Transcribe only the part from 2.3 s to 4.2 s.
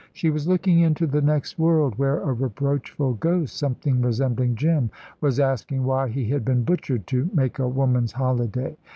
reproachful ghost, something